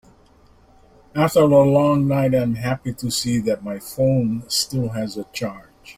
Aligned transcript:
After 1.13 1.41
the 1.41 1.45
long 1.59 2.07
night, 2.07 2.33
I 2.33 2.39
am 2.39 2.55
happy 2.55 2.91
to 2.93 3.11
see 3.11 3.37
that 3.41 3.63
my 3.63 3.77
phone 3.77 4.43
still 4.49 4.89
has 4.89 5.15
a 5.15 5.25
charge. 5.25 5.69